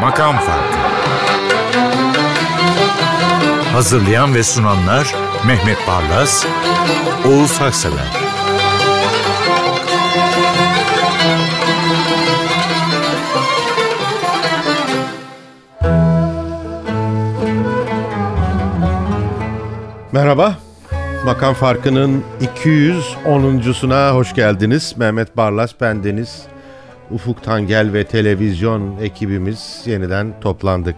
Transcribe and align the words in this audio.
Makam 0.00 0.36
Farkı. 0.36 0.80
Hazırlayan 3.72 4.34
ve 4.34 4.42
sunanlar 4.42 5.14
Mehmet 5.46 5.78
Barlas, 5.88 6.46
Oğuz 7.26 7.60
Haksever 7.60 8.29
Merhaba. 20.12 20.58
Makam 21.24 21.54
Farkı'nın 21.54 22.24
210.suna 22.64 24.10
hoş 24.10 24.34
geldiniz. 24.34 24.94
Mehmet 24.96 25.36
Barlas, 25.36 25.80
bendeniz. 25.80 26.42
Ufuk 27.10 27.42
Tangel 27.42 27.92
ve 27.92 28.04
televizyon 28.04 28.96
ekibimiz 29.00 29.82
yeniden 29.86 30.40
toplandık. 30.40 30.96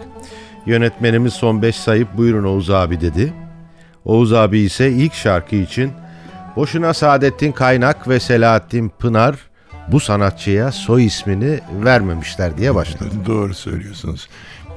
Yönetmenimiz 0.67 1.33
son 1.33 1.63
5 1.63 1.77
sayıp 1.77 2.17
buyurun 2.17 2.45
Oğuz 2.45 2.71
abi 2.71 3.01
dedi. 3.01 3.33
Oğuz 4.05 4.33
abi 4.33 4.59
ise 4.59 4.91
ilk 4.91 5.15
şarkı 5.15 5.57
için 5.57 5.93
boşuna 6.57 6.95
Saadettin 6.95 7.53
Kaynak 7.53 8.09
ve 8.09 8.21
Selahattin 8.21 8.89
Pınar 8.89 9.37
bu 9.89 10.01
sanatçıya 10.01 10.73
soy 10.73 11.07
ismini 11.07 11.61
vermemişler 11.85 12.59
diye 12.59 12.75
başladı. 12.75 13.11
Doğru 13.27 13.55
söylüyorsunuz. 13.55 14.29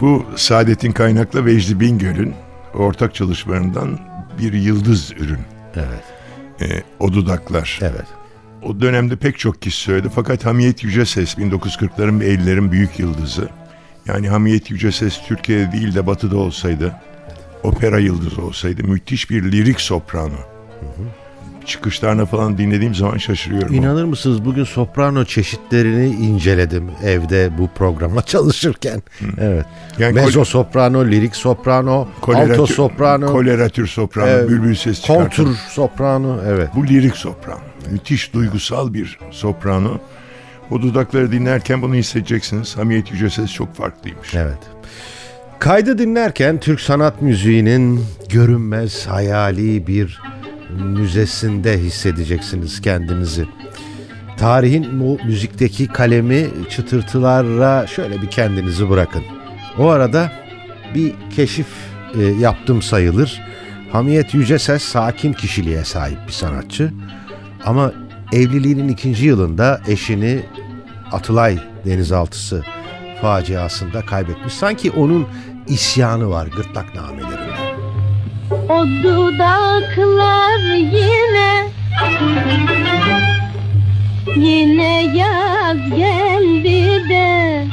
Bu 0.02 0.26
Saadettin 0.36 0.92
Kaynak'la 0.92 1.46
Vecdi 1.46 1.80
Bingöl'ün 1.80 2.34
ortak 2.74 3.16
çalışmalarından 3.16 4.15
bir 4.40 4.54
yıldız 4.54 5.12
ürün. 5.12 5.40
Evet. 5.76 6.04
E, 6.62 6.84
o 7.00 7.14
dudaklar. 7.14 7.80
Evet. 7.82 8.06
O 8.64 8.82
dönemde 8.82 9.16
pek 9.16 9.40
çok 9.40 9.62
kişi 9.62 9.82
söyledi 9.82 10.10
fakat 10.16 10.46
Hamiyet 10.46 10.84
Yüceses 10.84 11.38
1940'ların 11.38 12.20
ve 12.20 12.34
50'lerin 12.34 12.72
büyük 12.72 13.00
yıldızı. 13.00 13.50
Yani 14.06 14.30
Hamiyet 14.30 14.72
Yüceses 14.72 15.22
Türkiye'de 15.28 15.72
değil 15.72 15.96
de 15.96 16.08
Batı'da 16.08 16.38
olsaydı, 16.38 16.96
opera 17.64 18.00
yıldızı 18.00 18.42
olsaydı 18.42 18.84
müthiş 18.84 19.30
bir 19.30 19.52
lirik 19.52 19.82
soprano. 19.82 20.34
Hı 20.80 20.86
hı. 20.86 21.25
Çıkışlarına 21.66 22.26
falan 22.26 22.58
dinlediğim 22.58 22.96
zaman 22.96 23.18
şaşırıyorum. 23.18 23.74
İnanır 23.74 24.04
mısınız 24.04 24.46
bugün 24.46 24.64
soprano 24.64 25.26
çeşitlerini 25.26 26.08
inceledim 26.08 26.92
evde 27.04 27.50
bu 27.58 27.68
programa 27.68 28.22
çalışırken. 28.26 29.04
Hı. 29.20 29.26
Evet. 29.42 29.66
Yani 30.00 30.14
Mezzo 30.14 30.46
soprano, 30.46 31.06
lirik 31.06 31.36
soprano, 31.36 32.08
alto 32.28 32.68
soprano, 32.68 33.32
koleratür 33.32 33.88
soprano, 33.88 34.30
e, 34.30 34.50
bülbül 34.50 34.76
ses 34.76 35.02
çıkartan. 35.02 35.24
Kontur 35.24 35.56
soprano, 35.70 36.38
evet. 36.48 36.70
Bu 36.76 36.88
lirik 36.88 37.18
soprano. 37.18 37.60
Müthiş 37.92 38.34
duygusal 38.34 38.94
bir 38.94 39.20
soprano. 39.32 39.98
O 40.72 40.82
dudakları 40.82 41.32
dinlerken 41.32 41.82
bunu 41.82 41.96
hissedeceksiniz. 41.96 42.78
Hamiyet 42.78 43.12
Yüce 43.12 43.30
Ses 43.30 43.54
çok 43.54 43.76
farklıymış. 43.76 44.36
Evet. 44.36 44.58
Kaydı 45.60 45.98
dinlerken 45.98 46.60
Türk 46.60 46.82
sanat 46.82 47.22
müziğinin 47.22 48.06
görünmez 48.30 49.08
hayali 49.08 49.88
bir 49.88 50.22
müzesinde 50.84 51.80
hissedeceksiniz 51.80 52.82
kendinizi. 52.82 53.46
Tarihin 54.38 55.00
bu 55.00 55.20
müzikteki 55.26 55.88
kalemi 55.88 56.48
çıtırtılarla 56.70 57.88
şöyle 57.88 58.22
bir 58.22 58.28
kendinizi 58.28 58.90
bırakın. 58.90 59.24
O 59.78 59.88
arada 59.88 60.32
bir 60.96 61.14
keşif 61.36 61.68
e, 62.20 62.24
yaptım 62.24 62.82
sayılır. 62.82 63.42
Hamiyet 63.92 64.34
Yüceses 64.34 64.84
sakin 64.84 65.34
kişiliğe 65.34 65.84
sahip 65.84 66.18
bir 66.28 66.32
sanatçı. 66.32 66.94
Ama 67.66 67.92
evliliğinin 68.34 68.88
ikinci 68.88 69.26
yılında 69.26 69.82
eşini 69.88 70.44
Atılay 71.12 71.60
denizaltısı 71.86 72.64
faciasında 73.22 74.02
kaybetmiş. 74.02 74.54
Sanki 74.54 74.92
onun 74.92 75.28
isyanı 75.68 76.30
var 76.30 76.48
gırtlaknamelerinde. 76.48 77.55
O 78.70 78.86
dudaklar 79.04 80.60
yine 80.76 81.66
Yine 84.36 85.04
yaz 85.18 85.78
geldi 85.96 87.10
de 87.10 87.66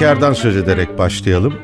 bestekardan 0.00 0.32
söz 0.32 0.56
ederek 0.56 0.98
başlayalım. 0.98 1.54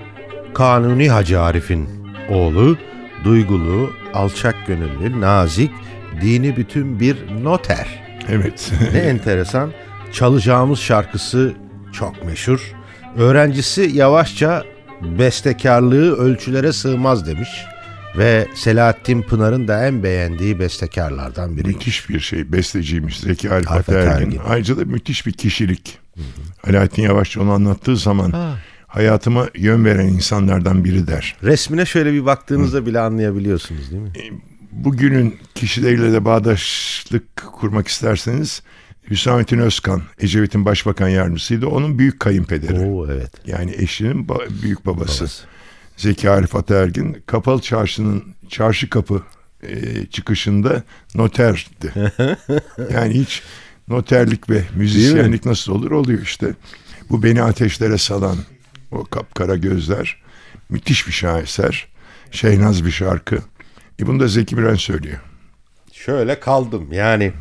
Kanuni 0.55 1.11
Hacı 1.11 1.41
Arif'in 1.41 1.89
oğlu, 2.29 2.79
duygulu, 3.25 3.91
alçak 4.15 4.67
gönüllü, 4.67 5.21
nazik, 5.21 5.71
dini 6.21 6.57
bütün 6.57 7.01
bir 7.01 7.17
noter. 7.43 7.87
Evet. 8.29 8.73
Ne 8.93 8.99
enteresan. 8.99 9.73
Çalacağımız 10.13 10.79
şarkısı 10.79 11.55
çok 11.93 12.25
meşhur. 12.25 12.61
Öğrencisi 13.17 13.91
yavaşça 13.95 14.65
bestekarlığı 15.19 16.17
ölçülere 16.17 16.73
sığmaz 16.73 17.27
demiş. 17.27 17.49
Ve 18.19 18.47
Selahattin 18.55 19.23
Pınar'ın 19.23 19.69
da 19.69 19.87
en 19.87 20.03
beğendiği 20.03 20.59
bestekarlardan 20.59 21.57
biri. 21.57 21.69
müthiş 21.69 22.09
bir 22.09 22.21
şey. 22.21 22.53
Besteciymiş 22.53 23.21
Zeki 23.21 23.51
Arif. 23.51 23.71
Ataergin. 23.71 24.41
Ayrıca 24.49 24.77
da 24.77 24.85
müthiş 24.85 25.27
bir 25.27 25.33
kişilik. 25.33 26.06
Alaaddin 26.69 27.03
Yavaşçı 27.03 27.43
onu 27.43 27.53
anlattığı 27.53 27.97
zaman 27.97 28.31
Ha. 28.31 28.59
hayatıma 28.87 29.49
yön 29.55 29.85
veren 29.85 30.07
insanlardan 30.09 30.85
biri 30.85 31.07
der. 31.07 31.37
Resmine 31.43 31.87
şöyle 31.87 32.13
bir 32.13 32.27
baktığınızda 32.27 32.87
bile 32.87 33.01
anlayabiliyorsunuz 33.01 33.91
değil 33.91 34.03
mi? 34.03 34.13
Bugünün 34.73 35.39
kişileriyle 35.55 36.13
de 36.13 36.25
bağdaşlık 36.25 37.37
kurmak 37.53 37.89
isterseniz 37.89 38.63
Hüsamettin 39.11 39.59
Özkan, 39.59 40.03
Ecevit'in 40.21 40.65
başbakan 40.65 41.09
yardımcısıydı. 41.09 41.67
Onun 41.67 41.99
büyük 41.99 42.21
kayınpederi. 42.21 42.79
Oo 42.81 43.07
evet. 43.11 43.31
Yani 43.47 43.75
eşinin 43.79 44.27
ba- 44.27 44.63
büyük 44.63 44.87
babası. 44.87 45.21
Babası. 45.21 45.45
Zeki 45.97 46.31
Arif 46.31 46.55
Ataergin 46.57 47.23
kapalı 47.27 47.61
çarşının 47.61 48.25
çarşı 48.49 48.91
kapı 48.91 49.23
e, 49.63 50.07
çıkışında 50.07 50.83
noterdi. 51.15 51.93
yani 52.93 53.15
hiç 53.15 53.43
noterlik 53.89 54.51
ve 54.51 54.63
müzisyenlik 54.75 55.45
nasıl 55.45 55.73
olur 55.73 55.91
oluyor 55.91 56.23
işte. 56.23 56.55
Bu 57.11 57.23
beni 57.23 57.43
ateşlere 57.43 57.99
salan 57.99 58.37
o 58.91 59.05
kapkara 59.05 59.57
gözler 59.57 60.17
müthiş 60.69 61.07
bir 61.07 61.13
şaheser. 61.13 61.89
Şeynaz 62.31 62.85
bir 62.85 62.91
şarkı. 62.91 63.39
E 64.01 64.07
bunu 64.07 64.21
da 64.21 64.29
Zeki 64.29 64.57
Müren 64.57 64.75
söylüyor. 64.75 65.19
Şöyle 65.93 66.41
kaldım 66.41 66.93
yani. 66.93 67.33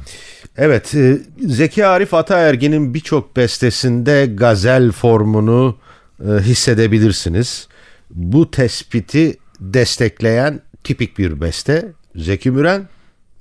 Evet 0.57 0.95
e, 0.95 1.17
Zeki 1.39 1.85
Arif 1.85 2.13
Ataergin'in 2.13 2.93
birçok 2.93 3.35
bestesinde 3.35 4.25
gazel 4.25 4.91
formunu 4.91 5.77
e, 6.19 6.31
hissedebilirsiniz. 6.41 7.67
Bu 8.09 8.51
tespiti 8.51 9.37
destekleyen 9.59 10.61
tipik 10.83 11.17
bir 11.17 11.41
beste. 11.41 11.85
Zeki 12.15 12.51
Müren 12.51 12.87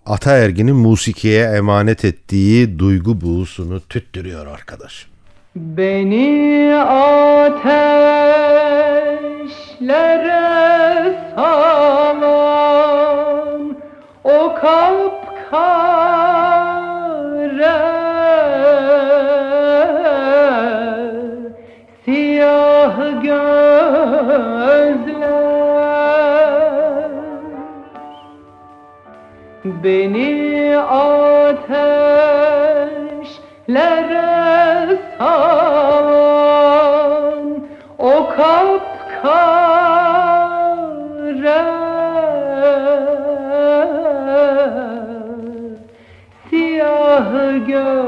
Ataergin'in 0.07 0.77
musikiye 0.77 1.45
emanet 1.45 2.05
ettiği 2.05 2.79
duygu 2.79 3.21
buğusunu 3.21 3.81
tüttürüyor 3.81 4.47
arkadaş. 4.47 5.07
Beni 5.57 6.75
ateşlere 6.77 7.65
salan 11.37 12.23
o 14.25 14.55
kapkara 14.55 15.04
Beni 29.85 30.79
ateşlere 30.79 31.69
salan 35.19 36.65
o 37.99 38.29
kapkara 38.37 39.75
siyah 46.51 47.31
gözler. 47.67 48.05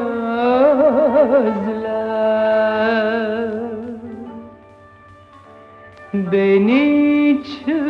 Beni 6.14 7.42
çılgın 7.44 7.85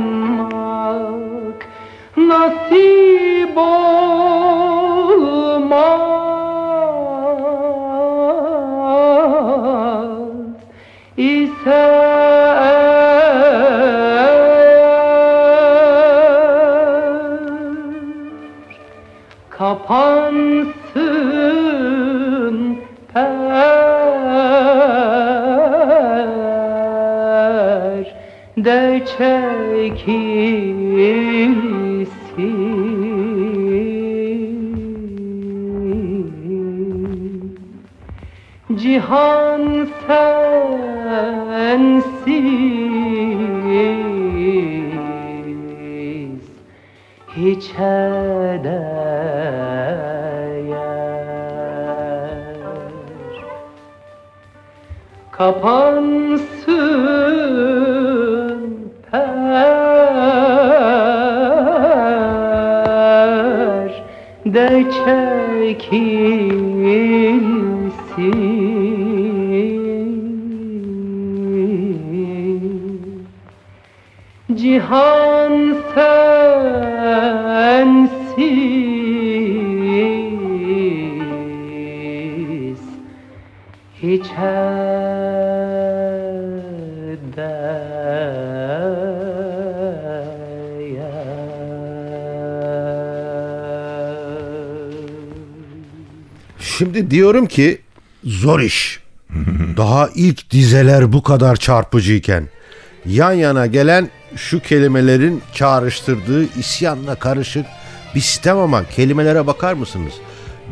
Danmark, 0.00 1.66
Nasi 2.16 3.44
Bo. 3.54 3.89
Çekilsin 29.96 31.50
Cihan 38.76 39.88
sensiz 40.06 40.30
hiç 47.36 47.72
değer 48.64 49.10
Kapansın 55.32 56.60
de 64.54 64.84
çekilsin. 64.90 66.10
Cihan 74.54 75.76
sensiz 75.94 76.40
hiç 84.02 84.26
Şimdi 96.80 97.10
diyorum 97.10 97.46
ki 97.46 97.78
zor 98.24 98.60
iş. 98.60 99.00
Daha 99.76 100.08
ilk 100.14 100.50
dizeler 100.50 101.12
bu 101.12 101.22
kadar 101.22 101.56
çarpıcıyken 101.56 102.48
yan 103.06 103.32
yana 103.32 103.66
gelen 103.66 104.10
şu 104.36 104.60
kelimelerin 104.60 105.42
çağrıştırdığı 105.54 106.58
isyanla 106.58 107.14
karışık 107.14 107.66
bir 108.14 108.20
sistem 108.20 108.58
ama 108.58 108.84
kelimelere 108.84 109.46
bakar 109.46 109.74
mısınız? 109.74 110.12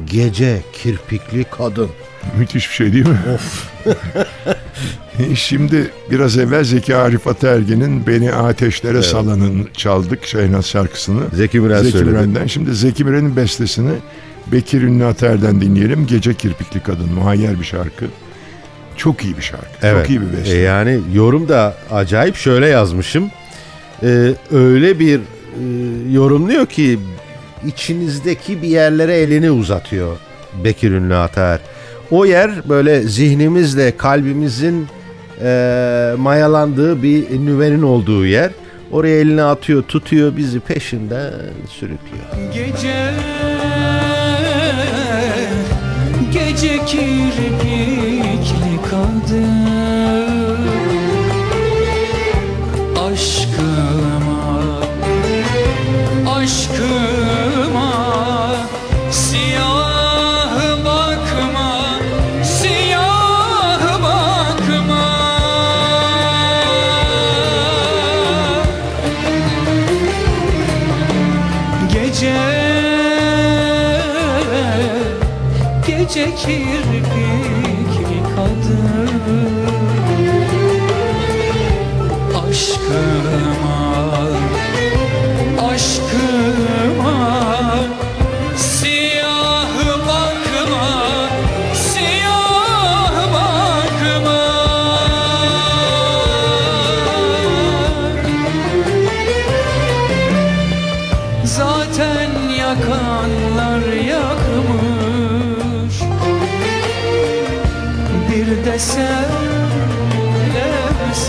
Gece 0.07 0.63
kirpikli 0.73 1.45
kadın. 1.45 1.89
Müthiş 2.39 2.69
bir 2.69 2.75
şey 2.75 2.93
değil 2.93 3.09
mi? 3.09 3.19
Of. 3.35 3.71
Şimdi 5.39 5.91
biraz 6.11 6.39
evvel 6.39 6.65
Zeki 6.65 6.97
Arif 6.97 7.27
Ataergen'in 7.27 8.07
Beni 8.07 8.33
Ateşlere 8.33 9.03
Salan'ın 9.03 9.69
çaldık 9.77 10.27
Şehnaz 10.27 10.67
şarkısını. 10.67 11.21
Zeki 11.33 11.61
Müren 11.61 11.83
Zeki 11.83 11.93
söyledi. 11.93 12.11
Müren'den. 12.11 12.47
Şimdi 12.47 12.75
Zeki 12.75 13.05
Müren'in 13.05 13.37
bestesini 13.37 13.93
Bekir 14.53 14.83
Ünlü 14.83 15.05
Ataer'den 15.05 15.61
dinleyelim. 15.61 16.07
Gece 16.07 16.35
Kirpikli 16.35 16.81
Kadın. 16.81 17.13
Muhayyer 17.13 17.61
bir 17.61 17.65
şarkı. 17.65 18.05
Çok 18.97 19.25
iyi 19.25 19.37
bir 19.37 19.43
şarkı. 19.43 19.67
Evet. 19.83 20.07
Çok 20.07 20.11
iyi 20.11 20.21
bir 20.21 20.37
beste. 20.37 20.57
E 20.57 20.61
yani 20.61 21.01
yorum 21.15 21.49
da 21.49 21.77
acayip 21.91 22.37
şöyle 22.37 22.67
yazmışım. 22.69 23.31
Ee, 24.03 24.33
öyle 24.53 24.99
bir 24.99 25.19
e, 25.19 25.23
yorumluyor 26.13 26.67
ki 26.67 26.99
içinizdeki 27.67 28.63
bir 28.63 28.69
yerlere 28.69 29.17
elini 29.17 29.51
uzatıyor 29.51 30.17
Bekir 30.65 30.91
Ünlü 30.91 31.15
Ataer. 31.15 31.61
O 32.11 32.25
yer 32.27 32.69
böyle 32.69 33.03
zihnimizle 33.03 33.97
kalbimizin 33.97 34.87
e, 35.43 36.15
mayalandığı 36.19 37.03
bir 37.03 37.31
nüvenin 37.47 37.83
olduğu 37.83 38.27
yer. 38.27 38.51
Oraya 38.91 39.21
elini 39.21 39.43
atıyor, 39.43 39.83
tutuyor 39.83 40.37
bizi 40.37 40.61
peşinden 40.61 41.33
sürüklüyor. 41.69 42.53
Gece 42.55 43.15
kirpikli 46.87 48.29
kadın 48.91 49.78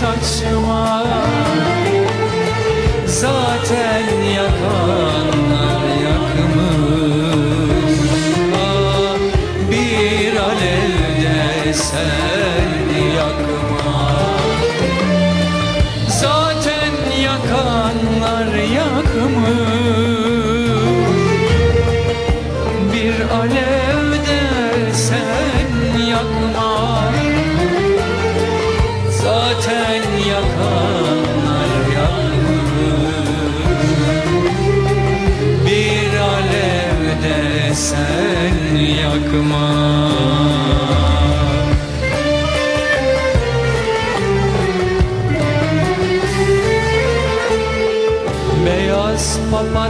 Touch. 0.00 0.49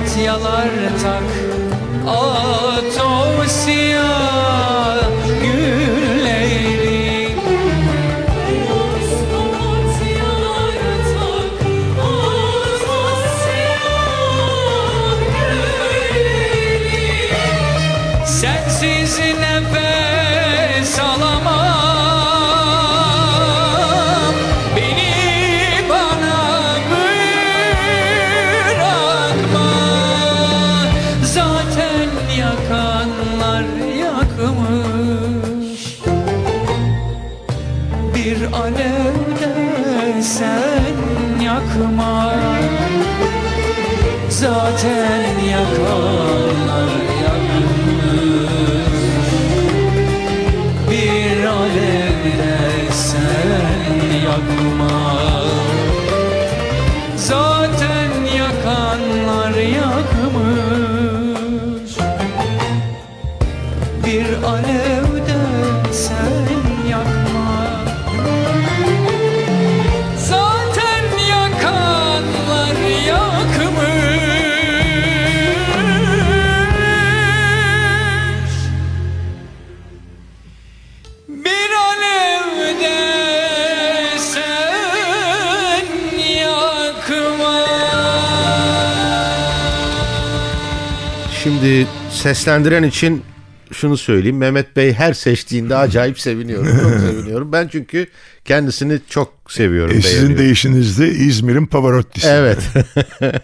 Papatyalar 0.00 0.70
tak. 1.02 1.24
At 2.06 2.59
seslendiren 92.34 92.82
için 92.82 93.22
şunu 93.72 93.96
söyleyeyim. 93.96 94.36
Mehmet 94.36 94.76
Bey 94.76 94.92
her 94.92 95.12
seçtiğinde 95.12 95.76
acayip 95.76 96.20
seviniyorum. 96.20 96.78
Çok 96.82 97.00
seviniyorum. 97.10 97.52
Ben 97.52 97.68
çünkü 97.68 98.06
kendisini 98.44 99.00
çok 99.08 99.32
seviyorum. 99.48 99.96
E, 99.96 100.02
sizin 100.02 100.38
deyişinizde 100.38 101.08
İzmir'in 101.08 101.66
Pavarotti'si. 101.66 102.26
Evet. 102.28 102.58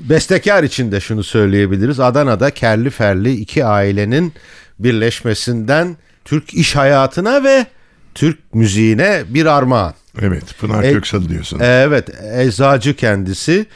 Bestekar 0.00 0.64
için 0.64 0.92
de 0.92 1.00
şunu 1.00 1.24
söyleyebiliriz. 1.24 2.00
Adana'da 2.00 2.50
kerli 2.50 2.90
ferli 2.90 3.32
iki 3.32 3.64
ailenin 3.64 4.32
birleşmesinden 4.78 5.96
Türk 6.24 6.54
iş 6.54 6.76
hayatına 6.76 7.44
ve 7.44 7.66
Türk 8.14 8.54
müziğine 8.54 9.22
bir 9.28 9.46
armağan. 9.46 9.94
Evet, 10.22 10.44
Pınar 10.60 10.82
E- 10.82 10.92
Köksal 10.92 11.28
diyorsun. 11.28 11.58
Evet, 11.62 12.08
eczacı 12.36 12.96
kendisi. 12.96 13.66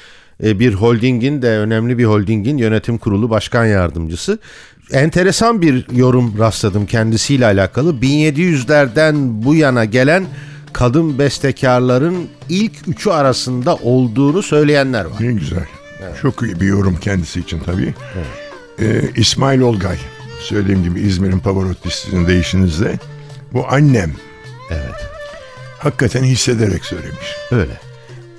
E, 0.44 0.59
Bir 0.59 0.74
holdingin 0.74 1.42
de 1.42 1.48
önemli 1.59 1.98
bir 1.98 2.05
holdingin 2.05 2.59
yönetim 2.59 2.98
kurulu 2.98 3.31
başkan 3.31 3.64
yardımcısı. 3.66 4.38
Enteresan 4.92 5.62
bir 5.62 5.87
yorum 5.92 6.38
rastladım 6.38 6.87
kendisiyle 6.87 7.46
alakalı. 7.46 7.94
1700'lerden 7.94 9.44
bu 9.44 9.55
yana 9.55 9.85
gelen 9.85 10.27
kadın 10.72 11.18
bestekarların 11.18 12.29
ilk 12.48 12.72
üçü 12.88 13.11
arasında 13.11 13.77
olduğunu 13.77 14.42
söyleyenler 14.42 15.05
var. 15.05 15.16
Ne 15.20 15.33
güzel. 15.33 15.64
Çok 16.22 16.42
iyi 16.42 16.61
bir 16.61 16.66
yorum 16.66 16.96
kendisi 17.01 17.40
için 17.40 17.61
tabii. 17.66 17.94
Ee, 18.81 19.03
İsmail 19.16 19.61
Olgay. 19.61 19.96
Söylediğim 20.40 20.83
gibi 20.85 21.01
İzmir'in 21.01 21.38
Pavarotti'sinin 21.38 22.27
deyişinizde. 22.27 22.98
Bu 23.53 23.66
annem. 23.70 24.12
Evet. 24.70 25.09
Hakikaten 25.79 26.24
hissederek 26.24 26.85
söylemiş. 26.85 27.37
Öyle. 27.51 27.72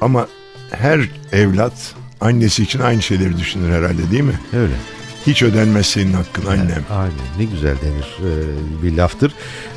Ama 0.01 0.27
her 0.71 0.99
evlat 1.31 1.73
annesi 2.21 2.63
için 2.63 2.79
aynı 2.79 3.01
şeyleri 3.01 3.37
düşünür 3.37 3.71
herhalde 3.71 4.11
değil 4.11 4.23
mi? 4.23 4.39
Öyle. 4.53 4.73
Hiç 5.27 5.43
ödenmez 5.43 5.85
senin 5.85 6.13
hakkın 6.13 6.45
annem. 6.45 6.83
Aynen 6.91 7.13
ne 7.39 7.43
güzel 7.43 7.75
denir 7.81 8.17
e, 8.19 8.83
bir 8.83 8.97
laftır. 8.97 9.33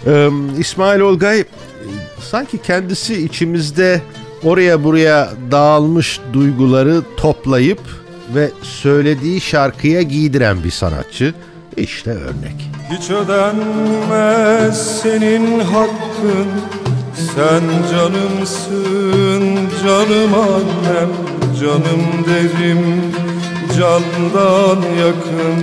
E, 0.06 0.28
İsmail 0.58 1.00
Olgay 1.00 1.40
e, 1.40 1.44
sanki 2.20 2.58
kendisi 2.58 3.24
içimizde 3.24 4.02
oraya 4.42 4.84
buraya 4.84 5.30
dağılmış 5.50 6.20
duyguları 6.32 7.02
toplayıp 7.16 7.80
ve 8.34 8.50
söylediği 8.62 9.40
şarkıya 9.40 10.02
giydiren 10.02 10.64
bir 10.64 10.70
sanatçı. 10.70 11.34
İşte 11.76 12.10
örnek. 12.10 12.70
Hiç 12.90 13.10
ödenmez 13.10 15.00
senin 15.00 15.60
hakkın 15.60 16.48
Sen 17.34 17.62
canımsın 17.90 19.42
canım 19.84 20.34
annem 20.34 21.10
Canım 21.60 22.04
derim 22.26 23.02
candan 23.78 24.82
yakın. 24.98 25.60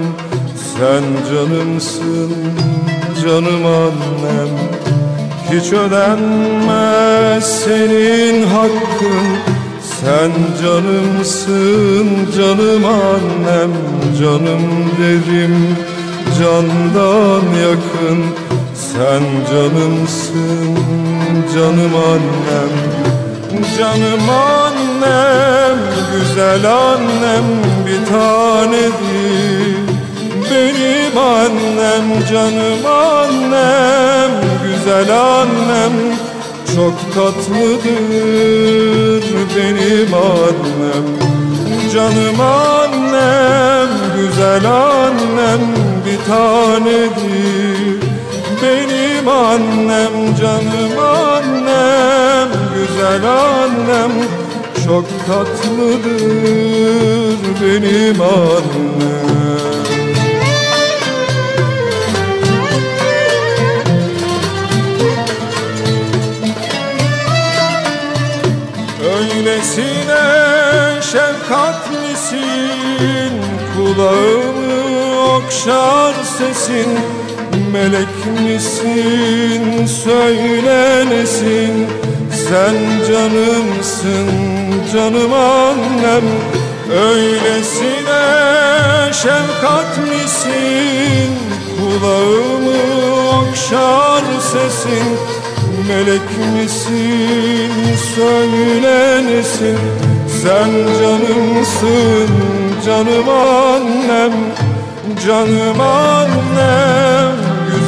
Sen 0.55 1.03
canımsın 1.31 2.33
canım 3.23 3.65
annem. 3.65 4.49
Hiç 5.51 5.73
ödenmez 5.73 7.63
senin 7.63 8.47
hakkın. 8.47 9.27
Sen 10.01 10.31
canımsın 10.63 12.07
canım 12.37 12.85
annem 12.85 13.71
Canım 14.19 14.63
derim 14.99 15.77
candan 16.39 17.43
yakın. 17.61 18.23
Sen 18.75 19.23
canımsın 19.51 20.98
canım 21.53 21.95
annem 21.95 22.71
Canım 23.77 24.29
annem 24.29 25.77
güzel 26.11 26.71
annem 26.71 27.45
bir 27.85 28.01
tanedir. 28.11 29.79
Benim 30.51 31.17
annem 31.17 32.07
canım 32.31 32.85
annem 32.85 34.31
güzel 34.63 35.09
annem 35.19 35.93
çok 36.75 36.97
tatlıdır. 37.15 37.63
Benim 39.55 40.13
annem 40.13 41.05
Canım 41.93 42.41
annem, 42.41 43.89
güzel 44.15 44.65
annem 44.71 45.61
bir 46.05 46.19
tanedir. 46.27 47.99
Benim 48.61 49.27
annem, 49.27 50.35
canım 50.41 50.99
annem, 50.99 51.38
güzel 52.75 53.23
annem 53.23 54.11
Çok 54.85 55.05
tatlıdır 55.27 56.59
benim 57.61 58.21
annem. 58.21 59.19
Öylesine 69.19 71.01
şefkatlisin 71.01 72.39
Kulağımı 73.75 74.79
okşar 75.35 76.13
sesin 76.37 76.89
Melek 77.73 78.25
misin? 78.43 79.85
Söylenesin 80.03 81.87
Sen 82.49 82.75
canımsın 83.07 84.27
canım 84.93 85.33
annem. 85.33 86.23
Öylesine 86.91 88.23
şefkatlisin 89.13 90.49
Kulağımı 91.77 92.79
okşar 93.37 94.23
sesin. 94.41 95.09
Melek 95.87 96.29
misin? 96.53 97.71
Söylenesin 98.15 99.77
Sen 100.43 100.71
canımsın 100.99 102.29
canım 102.85 103.29
annem. 103.29 104.33
Canım 105.27 105.81
annem 105.81 107.18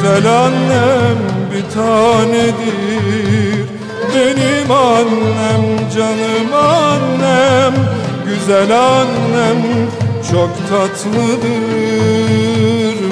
güzel 0.02 0.26
annem 0.26 1.18
bir 1.52 1.64
tanedir. 1.74 3.64
Benim 4.14 4.70
annem 4.70 5.64
canım 5.96 6.54
annem. 6.54 7.74
Güzel 8.26 8.78
annem 8.78 9.60
çok 10.30 10.50
tatlıdır. 10.68 11.42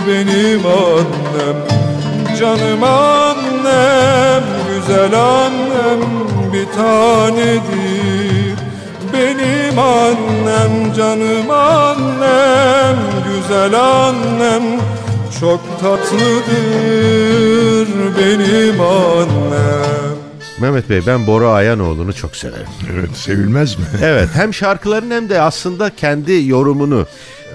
Benim 0.06 0.66
annem 0.66 1.56
Canım 2.40 2.84
annem, 2.84 4.42
güzel 4.68 5.14
annem 5.20 6.00
bir 6.52 6.66
tanedir. 6.76 8.54
Benim 9.12 9.78
annem, 9.78 10.94
canım 10.94 11.50
annem, 11.50 12.96
güzel 13.24 13.74
annem 13.80 14.62
Çok 15.40 15.80
tatlıdır 15.80 17.38
benim 18.18 18.80
annem 18.80 20.16
Mehmet 20.60 20.90
Bey 20.90 21.00
ben 21.06 21.26
Bora 21.26 21.48
Ayanoğlu'nu 21.48 22.12
çok 22.12 22.36
severim. 22.36 22.66
Evet, 22.92 23.10
sevilmez 23.16 23.78
mi? 23.78 23.84
Evet 24.02 24.28
hem 24.34 24.54
şarkıların 24.54 25.10
hem 25.10 25.28
de 25.28 25.40
aslında 25.40 25.90
kendi 25.96 26.48
yorumunu. 26.48 27.06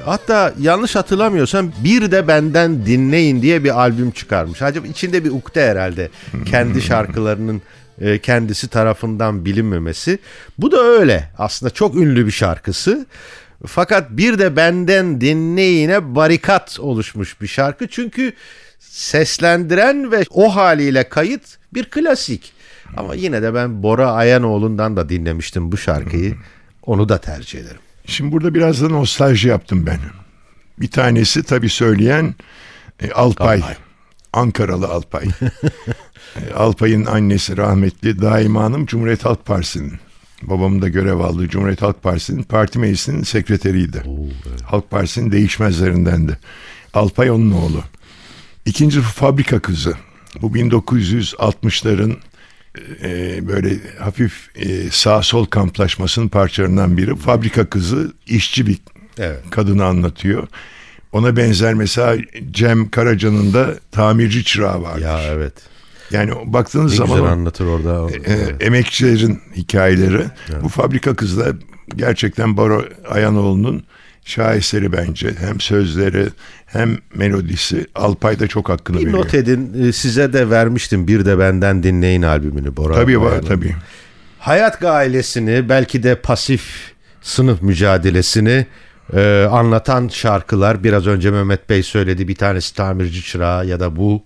Hatta 0.06 0.54
yanlış 0.60 0.96
hatırlamıyorsam 0.96 1.72
bir 1.84 2.12
de 2.12 2.28
benden 2.28 2.86
dinleyin 2.86 3.42
diye 3.42 3.64
bir 3.64 3.80
albüm 3.80 4.12
çıkarmış. 4.12 4.62
Acaba 4.62 4.88
içinde 4.88 5.24
bir 5.24 5.32
ukde 5.32 5.70
herhalde 5.70 6.10
kendi 6.46 6.82
şarkılarının 6.82 7.62
e, 8.02 8.20
kendisi 8.20 8.68
tarafından 8.68 9.46
bilinmemesi. 9.46 10.20
Bu 10.58 10.72
da 10.72 10.84
öyle 10.84 11.30
aslında 11.38 11.70
çok 11.70 11.96
ünlü 11.96 12.26
bir 12.26 12.32
şarkısı. 12.32 13.06
Fakat 13.66 14.12
bir 14.12 14.40
de 14.40 14.56
benden 14.56 15.22
dinleyine 15.22 16.16
barikat 16.16 16.80
oluşmuş 16.80 17.42
bir 17.42 17.48
şarkı. 17.48 17.88
Çünkü 17.88 18.34
seslendiren 18.80 20.12
ve 20.12 20.24
o 20.30 20.56
haliyle 20.56 21.10
kayıt 21.10 21.58
bir 21.74 21.86
klasik. 21.86 22.54
Ama 22.98 23.16
yine 23.16 23.42
de 23.42 23.54
ben 23.54 23.84
Bora 23.84 24.12
Ayanoğlu'ndan 24.12 24.98
da 24.98 25.10
dinlemiştim 25.10 25.72
bu 25.72 25.78
şarkıyı. 25.78 26.36
Onu 26.82 27.10
da 27.10 27.18
tercih 27.18 27.60
ederim. 27.60 27.82
Şimdi 28.06 28.32
burada 28.32 28.54
biraz 28.54 28.82
da 28.82 28.90
nostalji 28.90 29.48
yaptım 29.48 29.86
ben. 29.86 30.00
Bir 30.80 30.92
tanesi 30.92 31.44
tabii 31.44 31.70
söyleyen 31.70 32.36
e, 33.00 33.12
Alpay. 33.12 33.58
Alpay. 33.58 33.76
Ankaralı 34.34 34.88
Alpay. 34.88 35.26
E, 36.36 36.54
Alpay'ın 36.54 37.06
annesi 37.06 37.58
rahmetli 37.58 38.22
Daima 38.22 38.64
Hanım 38.64 38.86
Cumhuriyet 38.86 39.26
Halk 39.26 39.46
Partisi'nin 39.46 40.00
babamın 40.50 40.82
da 40.82 40.90
görev 40.90 41.20
aldığı 41.20 41.48
Cumhuriyet 41.50 41.82
Halk 41.82 42.04
Partisi'nin 42.04 42.44
parti 42.44 42.80
meclisinin 42.80 43.24
sekreteriydi. 43.24 44.04
Halk 44.66 44.90
Partisi'nin 44.92 45.32
değişmezlerindendi. 45.32 46.38
Alpay 46.94 47.32
onun 47.32 47.52
oğlu. 47.52 47.84
İkinci 48.66 49.02
fabrika 49.02 49.60
kızı. 49.60 49.94
Bu 50.42 50.48
1960'ların 50.58 52.16
e, 53.04 53.40
böyle 53.48 53.78
hafif 54.00 54.50
e, 54.56 54.90
sağ 54.92 55.22
sol 55.22 55.46
kamplaşmasının 55.46 56.28
parçalarından 56.28 56.98
biri. 56.98 57.16
Fabrika 57.16 57.66
kızı 57.70 58.14
işçi 58.28 58.68
bir 58.68 58.78
Evet. 59.18 59.40
kadını 59.52 59.86
anlatıyor. 59.86 60.48
Ona 61.12 61.38
benzer 61.38 61.74
mesela 61.74 62.18
Cem 62.52 62.90
Karaca'nın 62.90 63.54
da 63.54 63.76
tamirci 63.92 64.44
çırağı 64.44 64.82
var. 64.82 64.98
Ya 65.00 65.22
evet. 65.24 65.54
Yani 66.12 66.32
baktığınız 66.46 66.92
Ne 66.92 66.98
zaman 66.98 67.16
güzel 67.18 67.32
anlatır 67.32 67.66
orada. 67.66 68.08
e, 68.26 68.66
emekçilerin 68.66 69.40
hikayeleri. 69.56 70.22
Bu 70.64 70.70
fabrika 70.70 71.16
kızlar 71.16 71.52
gerçekten 71.96 72.58
Baro 72.58 72.86
Ayanoğlu'nun 73.10 73.84
şaheseri 74.26 74.92
bence. 74.92 75.32
Hem 75.40 75.60
sözleri 75.62 76.26
hem 76.66 76.98
melodisi. 77.16 77.88
Alpay 77.96 78.40
da 78.40 78.48
çok 78.48 78.70
hakkını 78.70 78.98
bir 78.98 79.06
veriyor. 79.06 79.20
not 79.20 79.34
edin. 79.34 79.88
e, 79.88 79.92
Size 79.92 80.34
de 80.34 80.50
vermiştim. 80.50 81.08
Bir 81.08 81.26
de 81.26 81.40
benden 81.40 81.84
dinleyin 81.84 82.22
albümünü. 82.22 82.78
Bora 82.78 82.94
Tabii 82.94 83.22
var 83.22 83.42
tabii. 83.42 83.76
Hayat 84.40 84.84
ailesini 84.84 85.70
belki 85.70 86.04
de 86.04 86.16
pasif 86.16 86.92
sınıf 87.22 87.62
mücadelesini 87.62 88.66
e, 89.14 89.48
anlatan 89.52 90.08
şarkılar 90.08 90.84
biraz 90.84 91.08
önce 91.08 91.32
Mehmet 91.32 91.70
Bey 91.70 91.84
söyledi 91.84 92.28
bir 92.28 92.36
tanesi 92.36 92.76
tamirci 92.76 93.24
çırağı 93.24 93.66
ya 93.66 93.80
da 93.80 93.96
bu 93.96 94.24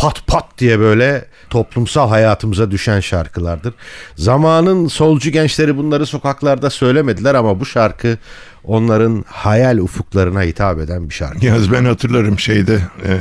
pat 0.00 0.26
pat 0.26 0.58
diye 0.58 0.78
böyle 0.78 1.24
toplumsal 1.50 2.08
hayatımıza 2.08 2.70
düşen 2.70 3.00
şarkılardır. 3.00 3.74
Zamanın 4.16 4.86
solcu 4.86 5.30
gençleri 5.30 5.76
bunları 5.76 6.06
sokaklarda 6.06 6.70
söylemediler 6.70 7.34
ama 7.34 7.60
bu 7.60 7.66
şarkı 7.66 8.18
onların 8.64 9.24
hayal 9.28 9.78
ufuklarına 9.78 10.42
hitap 10.42 10.78
eden 10.78 11.08
bir 11.08 11.14
şarkı. 11.14 11.46
Yaz 11.46 11.72
ben 11.72 11.84
hatırlarım 11.84 12.38
şeyde 12.38 12.80
e, 13.04 13.14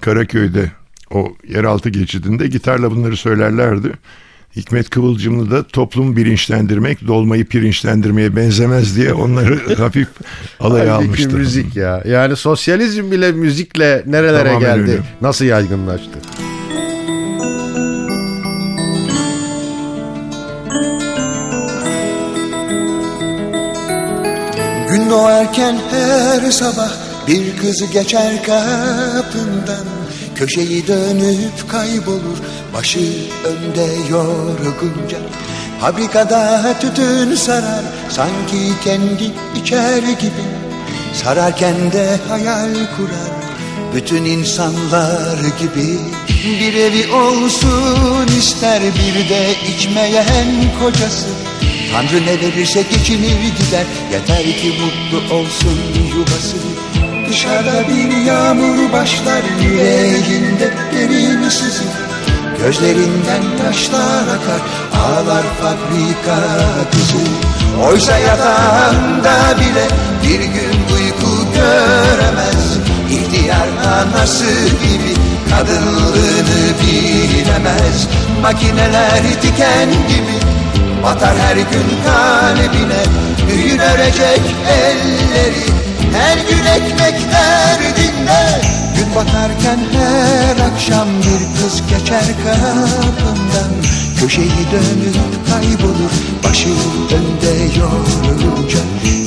Karaköy'de 0.00 0.72
o 1.10 1.32
yeraltı 1.48 1.88
geçidinde 1.88 2.46
gitarla 2.46 2.90
bunları 2.90 3.16
söylerlerdi. 3.16 3.92
Hikmet 4.56 4.90
Kıvılcımlı 4.90 5.50
da 5.50 5.62
toplum 5.66 6.16
bilinçlendirmek 6.16 7.06
dolmayı 7.06 7.44
pirinçlendirmeye 7.46 8.36
benzemez 8.36 8.96
diye 8.96 9.12
onları 9.14 9.74
hafif 9.82 10.08
alaya 10.60 10.94
Halbuki 10.94 11.06
almıştı. 11.06 11.36
müzik 11.36 11.76
ya. 11.76 12.02
Yani 12.06 12.36
sosyalizm 12.36 13.10
bile 13.10 13.32
müzikle 13.32 14.02
nerelere 14.06 14.48
Tamamen 14.48 14.76
geldi? 14.76 14.90
öyle. 14.90 15.02
Nasıl 15.20 15.44
yaygınlaştı? 15.44 16.18
Gün 24.90 25.10
doğarken 25.10 25.76
her 25.90 26.50
sabah 26.50 26.90
bir 27.28 27.56
kız 27.56 27.90
geçer 27.92 28.42
kapından 28.46 29.84
Köşeyi 30.34 30.86
dönüp 30.86 31.68
kaybolur 31.68 32.38
başı 32.74 33.12
önde 33.44 33.86
yorgunca 34.10 35.18
Fabrikada 35.80 36.74
tütün 36.80 37.34
sarar 37.34 37.84
sanki 38.08 38.72
kendi 38.84 39.30
içer 39.62 40.02
gibi. 40.02 40.44
Sararken 41.14 41.92
de 41.92 42.16
hayal 42.28 42.74
kurar 42.74 43.30
bütün 43.94 44.24
insanlar 44.24 45.38
gibi. 45.60 45.98
Bir 46.60 46.74
evi 46.74 47.12
olsun 47.12 48.26
ister 48.38 48.82
bir 48.82 49.28
de 49.28 49.54
içmeyen 49.74 50.46
kocası. 50.82 51.28
Tanrı 51.92 52.26
ne 52.26 52.40
verirse 52.40 52.82
geçinir 52.82 53.40
gider 53.58 53.86
Yeter 54.12 54.42
ki 54.42 54.72
mutlu 54.80 55.34
olsun 55.34 55.78
yuvası. 56.16 56.56
Dışarıda 57.28 57.88
bir 57.88 58.26
yağmur 58.26 58.92
başlar 58.92 59.42
Yüreğinde 59.62 60.72
derin 60.92 61.48
sızı 61.48 62.09
Gözlerinden 62.64 63.42
yaşlar 63.64 64.22
akar 64.22 64.60
Ağlar 65.02 65.44
fabrika 65.60 66.40
kızı. 66.92 67.24
Oysa 67.88 68.18
yatağında 68.18 69.58
bile 69.60 69.86
Bir 70.22 70.40
gün 70.40 70.94
uyku 70.94 71.52
göremez. 71.54 72.78
İhtiyar 73.10 73.68
anası 73.86 74.44
gibi 74.64 75.14
Kadınlığını 75.50 76.74
bilemez. 76.80 78.08
Makineler 78.42 79.22
diken 79.42 79.88
gibi 79.90 80.38
Batar 81.02 81.38
her 81.38 81.56
gün 81.56 81.88
kalbine. 82.06 83.02
Düğün 83.48 83.78
örecek 83.78 84.40
elleri 84.68 85.64
Her 86.12 86.36
gün 86.36 86.64
ekmek 86.66 87.14
derdinde 87.32 88.79
Batarken 89.16 89.78
her 89.92 90.72
akşam 90.72 91.08
bir 91.08 91.62
kız 91.62 91.82
geçer 91.90 92.24
kapından 92.44 93.70
Köşeyi 94.20 94.66
dönüp 94.72 95.16
kaybolur 95.50 96.12
Başı 96.44 96.68
önde 97.14 97.78
yorulunca 97.80 98.78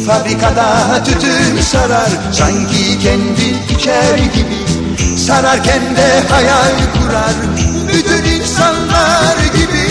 Fabrikada 0.08 1.04
tütün 1.04 1.62
sarar 1.62 2.10
Sanki 2.32 3.00
kendi 3.04 3.76
içer 3.78 4.18
gibi 4.18 4.64
Sararken 5.18 5.96
de 5.96 6.24
hayal 6.30 6.76
kurar 6.94 7.36
Bütün 7.88 8.40
insanlar 8.40 9.38
gibi 9.56 9.84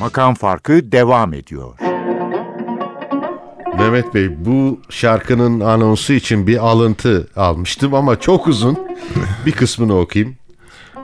Makam 0.00 0.34
farkı 0.34 0.92
devam 0.92 1.34
ediyor. 1.34 1.78
Mehmet 3.78 4.14
Bey 4.14 4.44
bu 4.44 4.80
şarkının 4.90 5.60
anonsu 5.60 6.12
için 6.12 6.46
bir 6.46 6.66
alıntı 6.66 7.28
almıştım 7.36 7.94
ama 7.94 8.20
çok 8.20 8.46
uzun. 8.46 8.78
bir 9.46 9.52
kısmını 9.52 9.98
okuyayım. 9.98 10.36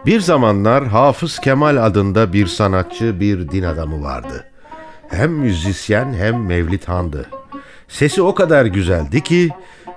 Bir 0.07 0.20
zamanlar 0.20 0.87
Hafız 0.87 1.38
Kemal 1.38 1.87
adında 1.87 2.33
bir 2.33 2.46
sanatçı, 2.46 3.20
bir 3.20 3.48
din 3.48 3.62
adamı 3.62 4.02
vardı. 4.02 4.46
Hem 5.09 5.33
müzisyen 5.33 6.14
hem 6.14 6.46
Mevlid 6.46 6.85
Han'dı. 6.85 7.26
Sesi 7.88 8.22
o 8.22 8.35
kadar 8.35 8.66
güzeldi 8.66 9.22
ki 9.22 9.50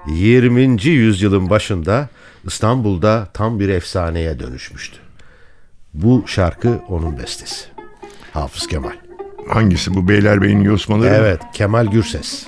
20. 0.08 0.84
yüzyılın 0.84 1.50
başında 1.50 2.10
İstanbul'da 2.46 3.28
tam 3.34 3.60
bir 3.60 3.70
efsaneye 3.70 4.40
dönüşmüştü. 4.40 4.98
Bu 5.94 6.24
şarkı 6.28 6.80
onun 6.90 7.18
bestesi. 7.18 7.75
Hafız 8.36 8.68
Kemal. 8.68 8.92
Hangisi 9.50 9.94
bu 9.94 10.08
Beylerbeyi'nin 10.10 10.64
yosmaları? 10.64 11.10
mı? 11.10 11.16
Evet, 11.16 11.42
Kemal 11.54 11.86
Gürses. 11.86 12.48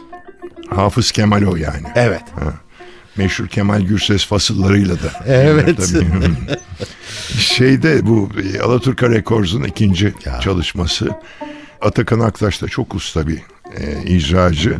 Hafız 0.70 1.12
Kemal 1.12 1.42
o 1.42 1.56
yani. 1.56 1.88
Evet. 1.96 2.24
Meşhur 3.18 3.48
Kemal 3.48 3.82
Gürses 3.82 4.26
fasıllarıyla 4.26 4.96
da. 4.96 5.12
Evet. 5.28 5.94
Şeyde 7.40 8.06
bu 8.08 8.30
Alaturka 8.64 9.10
Records'un 9.10 9.64
ikinci 9.64 10.14
çalışması. 10.42 11.10
Atakan 11.82 12.20
Aktaş 12.20 12.62
da 12.62 12.68
çok 12.68 12.96
usta 12.96 13.28
bir 13.28 13.42
e, 13.78 14.04
icracı. 14.06 14.78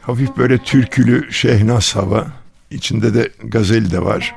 Hafif 0.00 0.36
böyle 0.36 0.58
türkülü 0.58 1.32
şehnaz 1.32 1.96
hava. 1.96 2.26
İçinde 2.70 3.14
de 3.14 3.30
gazel 3.44 3.90
de 3.90 4.02
var. 4.04 4.34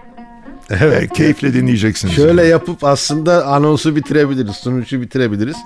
Evet. 0.80 1.04
E, 1.04 1.08
keyifle 1.08 1.54
dinleyeceksiniz. 1.54 2.16
Şöyle 2.16 2.46
yapıp 2.46 2.84
aslında 2.84 3.46
anonsu 3.46 3.96
bitirebiliriz, 3.96 4.56
sunuşu 4.56 5.02
bitirebiliriz. 5.02 5.58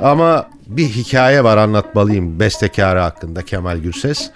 Ama 0.00 0.48
bir 0.66 0.88
hikaye 0.88 1.44
var 1.44 1.56
anlatmalıyım 1.56 2.40
bestekarı 2.40 2.98
hakkında 2.98 3.42
Kemal 3.42 3.78
Gürses. 3.78 4.30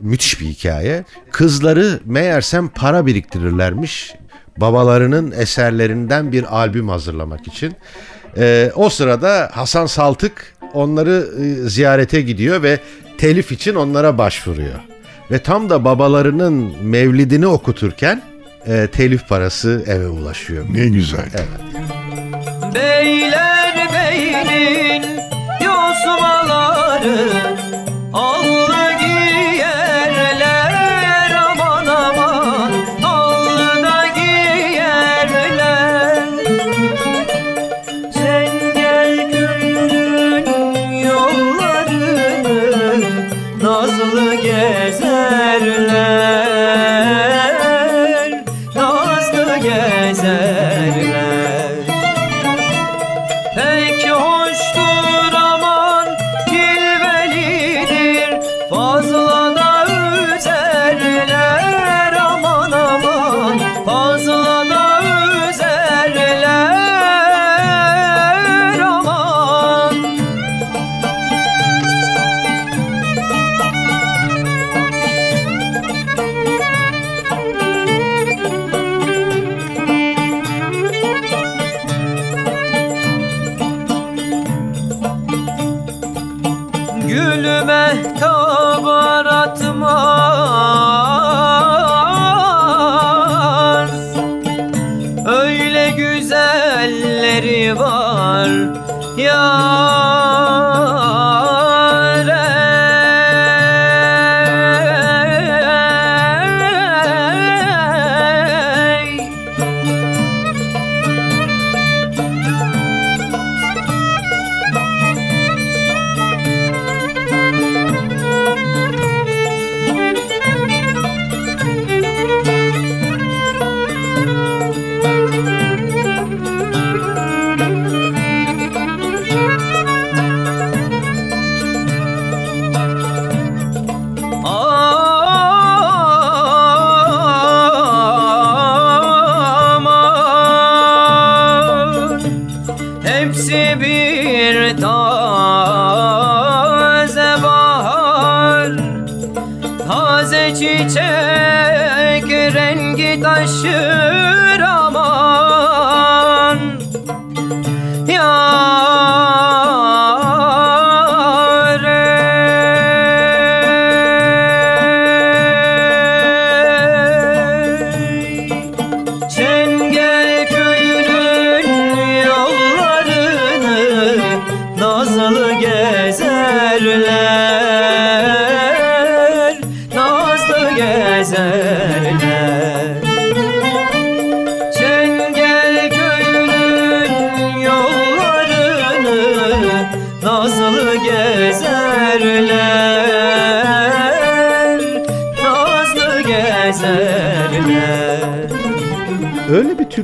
Müthiş 0.00 0.40
bir 0.40 0.46
hikaye. 0.46 1.04
Kızları 1.30 2.00
meğersem 2.04 2.68
para 2.68 3.06
biriktirirlermiş 3.06 4.14
babalarının 4.56 5.30
eserlerinden 5.30 6.32
bir 6.32 6.56
albüm 6.56 6.88
hazırlamak 6.88 7.48
için. 7.48 7.74
Ee, 8.36 8.72
o 8.74 8.88
sırada 8.88 9.50
Hasan 9.52 9.86
Saltık 9.86 10.56
onları 10.72 11.28
e, 11.40 11.68
ziyarete 11.68 12.22
gidiyor 12.22 12.62
ve 12.62 12.78
telif 13.18 13.52
için 13.52 13.74
onlara 13.74 14.18
başvuruyor. 14.18 14.80
Ve 15.30 15.38
tam 15.38 15.70
da 15.70 15.84
babalarının 15.84 16.72
mevlidini 16.82 17.46
okuturken 17.46 18.22
e, 18.66 18.86
telif 18.86 19.28
parası 19.28 19.84
eve 19.86 20.08
ulaşıyor. 20.08 20.64
Ne 20.70 20.88
güzel. 20.88 21.28
Beyler 22.74 23.88
beyin 23.92 25.02
yosmaları 25.64 27.41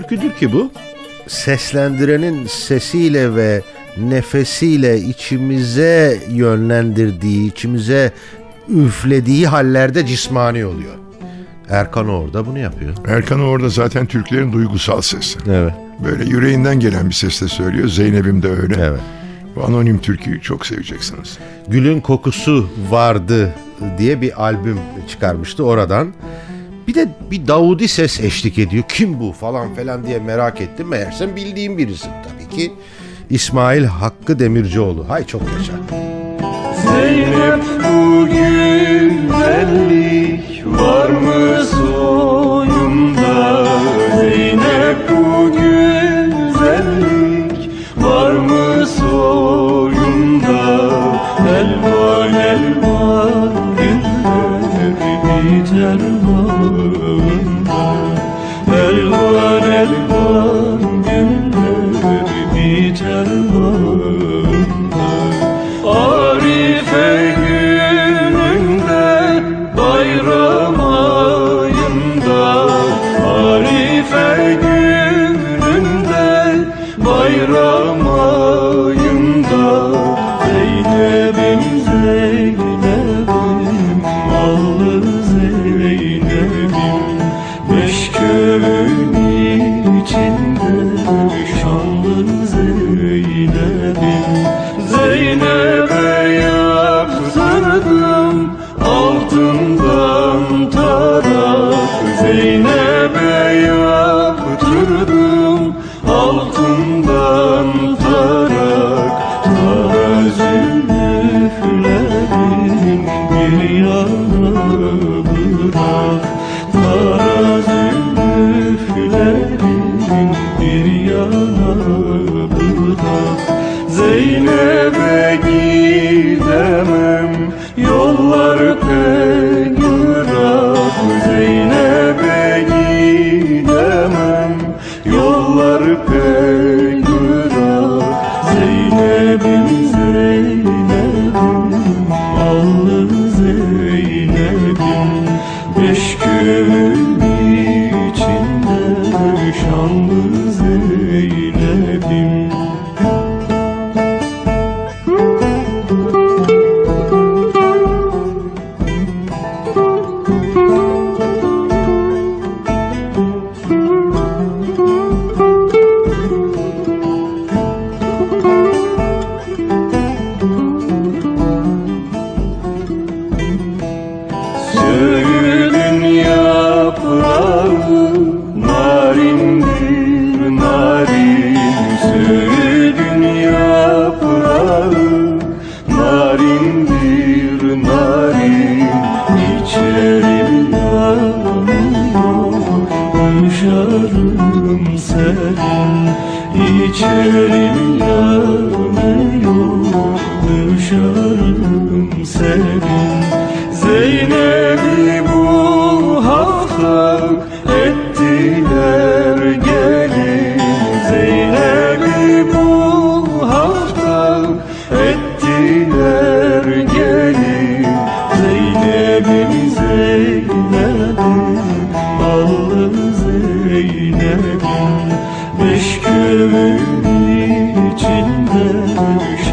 türküdür 0.09 0.35
ki 0.35 0.53
bu. 0.53 0.73
Seslendirenin 1.27 2.47
sesiyle 2.47 3.35
ve 3.35 3.63
nefesiyle 3.99 4.99
içimize 4.99 6.21
yönlendirdiği, 6.31 7.53
içimize 7.53 8.13
üflediği 8.69 9.47
hallerde 9.47 10.07
cismani 10.07 10.67
oluyor. 10.67 10.95
Erkan 11.69 12.09
orada 12.09 12.47
bunu 12.47 12.59
yapıyor. 12.59 12.95
Erkan 13.09 13.41
orada 13.41 13.69
zaten 13.69 14.07
Türklerin 14.07 14.53
duygusal 14.53 15.01
sesi. 15.01 15.39
Evet. 15.51 15.73
Böyle 16.05 16.25
yüreğinden 16.25 16.81
gelen 16.81 17.09
bir 17.09 17.15
sesle 17.15 17.49
söylüyor. 17.49 17.89
Zeynep'im 17.89 18.43
de 18.43 18.49
öyle. 18.49 18.75
Evet. 18.79 19.01
Bu 19.57 19.65
anonim 19.65 19.99
türküyü 19.99 20.41
çok 20.41 20.67
seveceksiniz. 20.67 21.39
Gülün 21.69 22.01
Kokusu 22.01 22.71
Vardı 22.91 23.55
diye 23.99 24.21
bir 24.21 24.45
albüm 24.45 24.79
çıkarmıştı 25.09 25.65
oradan. 25.65 26.13
Bir 26.89 26.95
de 26.95 27.09
bir 27.31 27.47
Davudi 27.47 27.89
ses 27.89 28.21
eşlik 28.21 28.59
ediyor. 28.59 28.85
Kim 28.89 29.21
bu 29.21 29.33
falan 29.33 29.75
falan 29.75 30.07
diye 30.07 30.19
merak 30.19 30.61
ettim. 30.61 30.89
Meğersem 30.89 31.37
bildiğim 31.37 31.79
birisi 31.79 32.07
tabii 32.07 32.49
ki. 32.57 32.73
İsmail 33.31 33.85
Hakkı 33.85 34.39
Demircioğlu. 34.39 35.09
Hay 35.09 35.27
çok 35.27 35.43
yaşa. 35.43 35.73
Zeynep 36.83 37.65
bu 37.85 38.27
güzellik 38.27 39.67
var 40.67 41.09
mı 41.09 41.65
soyunda 41.65 43.67
Zeynep 44.17 45.11
bu 45.11 45.53
güzellik 45.53 47.71
var 47.97 48.33
mı 48.33 48.87
soyunda 48.87 50.79
Elvan 51.49 52.35
elvan 52.35 53.53
güller 53.77 54.63
biter 55.45 56.01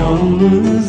şanlı 0.06 0.84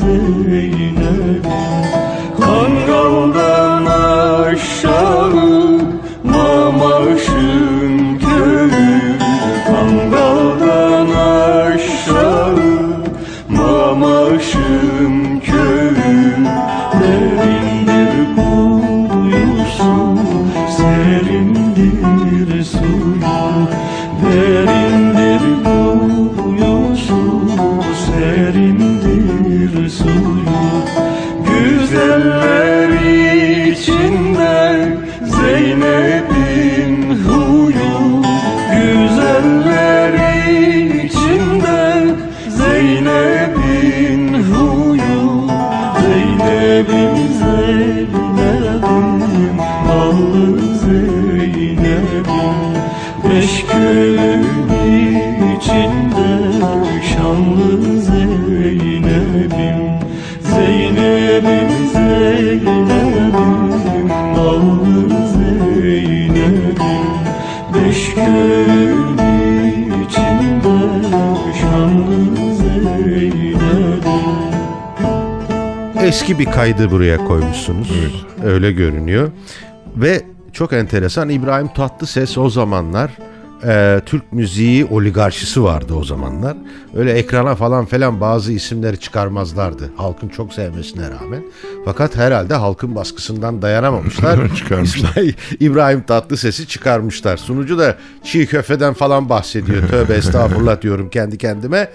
Eski 76.03 76.39
bir 76.39 76.45
kaydı 76.45 76.91
buraya 76.91 77.17
koymuşsunuz. 77.25 77.91
Öyle 78.45 78.73
görünüyor. 78.73 79.31
Ve 79.97 80.23
çok 80.53 80.73
enteresan 80.73 81.29
İbrahim 81.29 81.69
Tatlıses 81.69 82.39
o 82.39 82.51
zamanlar 82.51 83.11
e, 83.65 84.01
Türk 84.07 84.33
müziği 84.33 84.85
oligarşisi 84.85 85.63
vardı 85.63 85.95
o 85.95 86.05
zamanlar. 86.05 86.57
Öyle 86.97 87.13
ekrana 87.13 87.55
falan 87.55 87.85
falan 87.85 88.21
bazı 88.21 88.53
isimleri 88.53 89.01
çıkarmazlardı. 89.01 89.91
Halkın 89.97 90.29
çok 90.29 90.53
sevmesine 90.53 91.11
rağmen. 91.11 91.43
Fakat 91.85 92.17
herhalde 92.17 92.55
halkın 92.55 92.95
baskısından 92.95 93.63
dayanamamışlar. 93.63 94.39
Çıkarmışlar. 94.57 95.09
İsmail- 95.11 95.35
İbrahim 95.61 96.03
Tatlıses'i 96.03 96.67
çıkarmışlar. 96.69 97.37
Sunucu 97.37 97.79
da 97.79 97.97
çiğ 98.25 98.47
köfteden 98.47 98.95
falan 98.95 99.29
bahsediyor. 99.29 99.89
Tövbe 99.89 100.15
estağfurullah 100.17 100.81
diyorum 100.83 101.11
kendi 101.11 101.39
kendime. 101.39 101.89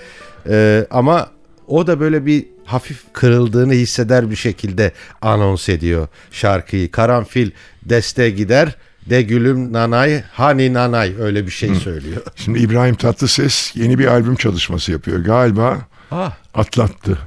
E, 0.49 0.87
ama 0.91 1.29
o 1.67 1.87
da 1.87 1.99
böyle 1.99 2.25
bir 2.25 2.45
hafif 2.65 3.03
kırıldığını 3.13 3.73
hisseder 3.73 4.29
bir 4.31 4.35
şekilde 4.35 4.91
anons 5.21 5.69
ediyor 5.69 6.07
şarkıyı. 6.31 6.91
Karanfil 6.91 7.51
deste 7.85 8.29
gider 8.29 8.75
de 9.09 9.21
gülüm 9.21 9.73
nanay 9.73 10.23
hani 10.31 10.73
nanay 10.73 11.15
öyle 11.19 11.45
bir 11.45 11.51
şey 11.51 11.75
söylüyor. 11.75 12.21
Şimdi 12.35 12.59
İbrahim 12.59 12.95
Tatlıses 12.95 13.71
yeni 13.75 13.99
bir 13.99 14.05
albüm 14.07 14.35
çalışması 14.35 14.91
yapıyor. 14.91 15.19
Galiba 15.19 15.77
Ah, 16.11 16.33
atlattı. 16.53 17.17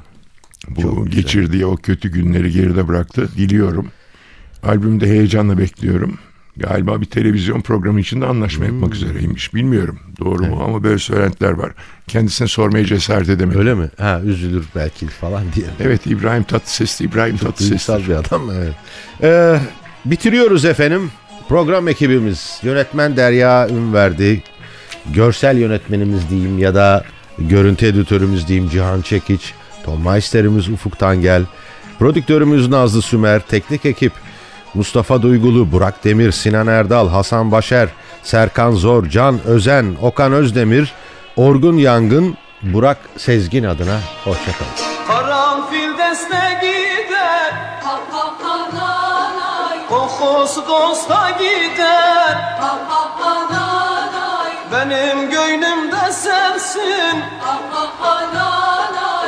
Bu 0.68 0.82
Çok 0.82 1.06
güzel. 1.06 1.22
geçirdiği 1.22 1.66
o 1.66 1.76
kötü 1.76 2.08
günleri 2.08 2.50
geride 2.50 2.88
bıraktı. 2.88 3.28
Diliyorum. 3.36 3.88
Albümde 4.62 5.06
heyecanla 5.08 5.58
bekliyorum. 5.58 6.18
Galiba 6.56 7.00
bir 7.00 7.06
televizyon 7.06 7.60
programı 7.60 8.00
için 8.00 8.20
de 8.20 8.26
anlaşma 8.26 8.66
Hmm. 8.66 8.74
yapmak 8.74 8.94
üzereymiş. 8.94 9.54
Bilmiyorum 9.54 9.98
doğru 10.20 10.44
mu 10.46 10.62
ama 10.64 10.82
böyle 10.82 10.98
söylentiler 10.98 11.50
var. 11.52 11.72
Kendisine 12.08 12.48
sormaya 12.48 12.84
cesaret 12.84 13.28
edemedim. 13.28 13.60
öyle 13.60 13.74
mi? 13.74 13.88
Ha 13.98 14.20
üzülür 14.24 14.64
belki 14.76 15.06
falan 15.06 15.42
diye. 15.54 15.66
Evet 15.80 16.06
İbrahim 16.06 16.42
Tatlıses 16.42 17.00
İbrahim 17.00 17.36
Tatlıses. 17.36 17.68
Duygusal 17.88 18.08
bir 18.08 18.14
adam 18.14 18.50
evet. 18.50 18.74
Ee, 19.22 19.58
bitiriyoruz 20.04 20.64
efendim. 20.64 21.10
Program 21.48 21.88
ekibimiz 21.88 22.60
yönetmen 22.62 23.16
Derya 23.16 23.68
Ünverdi, 23.68 24.42
görsel 25.14 25.56
yönetmenimiz 25.58 26.30
diyeyim 26.30 26.58
ya 26.58 26.74
da 26.74 27.04
görüntü 27.38 27.86
editörümüz 27.86 28.48
diyeyim 28.48 28.70
Cihan 28.70 29.00
Çekiç, 29.02 29.52
Tom 29.84 30.04
Meister'imiz 30.04 30.68
Ufuk 30.68 30.98
Tangel, 30.98 31.42
prodüktörümüz 31.98 32.68
Nazlı 32.68 33.02
Sümer, 33.02 33.40
teknik 33.48 33.86
ekip 33.86 34.12
Mustafa 34.74 35.22
Duygulu, 35.22 35.72
Burak 35.72 36.04
Demir, 36.04 36.32
Sinan 36.32 36.66
Erdal, 36.66 37.08
Hasan 37.08 37.52
Başer, 37.52 37.88
Serkan 38.22 38.72
Zor, 38.72 39.06
Can 39.06 39.40
Özen, 39.46 39.96
Okan 40.02 40.32
Özdemir, 40.32 40.92
Orgun 41.36 41.76
Yangın, 41.76 42.36
Burak 42.62 42.98
Sezgin 43.16 43.64
adına 43.64 43.98
hoşçakalın. 44.24 44.70
Karanfil 45.08 45.98
deste 45.98 46.60
gider. 46.62 47.54
Kokusu 49.88 50.68
dosta 50.68 51.30
gider. 51.30 52.58
Benim 54.72 55.30
gönlümde 55.30 56.12
sensin. 56.12 57.22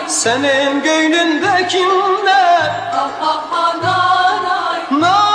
Senin 0.08 0.82
gönlünde 0.82 1.68
kimler? 1.68 2.90
Nanay 4.90 5.25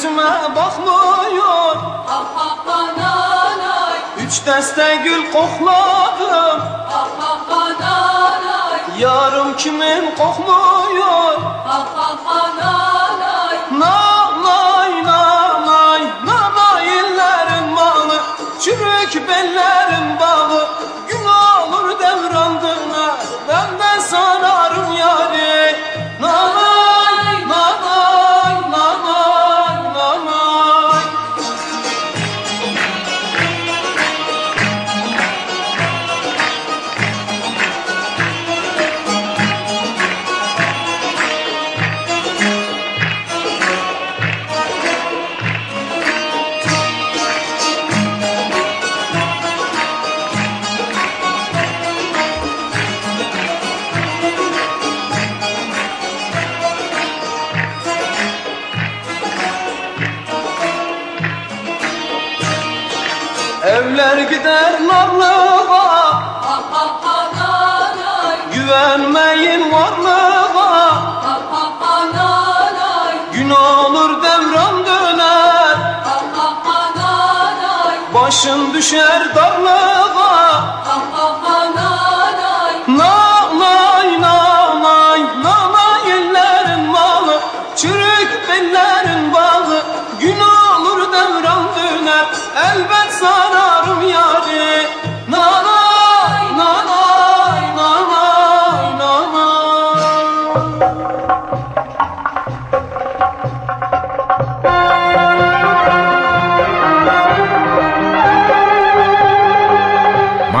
yüzüme 0.00 0.54
bakmıyor. 0.56 1.76
Üç 4.18 4.46
deste 4.46 4.96
gül 5.04 5.32
kokladım. 5.32 6.62
Yarım 8.98 9.56
kimin 9.56 10.14
kokmuyor 10.18 11.42
Nanay 13.72 15.04
nanay 15.04 16.02
nanay 16.26 16.88
illerin 16.88 17.68
malı 17.74 18.20
Çürük 18.60 19.28
bellerin 19.28 20.20
bağı 20.20 20.68
Gün 21.08 21.24
olur 21.24 21.98
devran 22.00 22.62
döner 22.62 23.16
Ben 23.48 23.78
de 23.78 24.00
sanarım 24.02 24.92
yari 24.92 25.76
Evler 63.90 64.18
gider 64.18 64.72
narlığa. 64.86 66.22
Güvenmeyin 68.54 69.72
varlığa. 69.72 71.02
Gün 73.32 73.50
olur 73.50 74.22
devran 74.22 74.86
döner. 74.86 75.76
Başın 78.14 78.74
düşer 78.74 79.34
darlığa 79.34 80.80